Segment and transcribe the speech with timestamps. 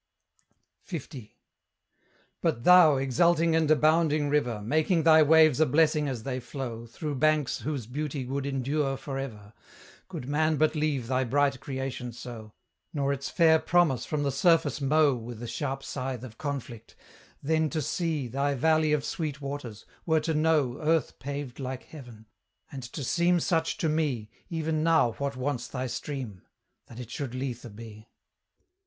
[0.91, 0.99] L.
[2.41, 4.59] But thou, exulting and abounding river!
[4.63, 9.19] Making thy waves a blessing as they flow Through banks whose beauty would endure for
[9.19, 9.53] ever,
[10.07, 12.51] Could man but leave thy bright creation so,
[12.91, 16.95] Nor its fair promise from the surface mow With the sharp scythe of conflict,
[17.43, 22.25] then to see Thy valley of sweet waters, were to know Earth paved like Heaven;
[22.71, 26.41] and to seem such to me Even now what wants thy stream?
[26.87, 28.09] that it should Lethe be.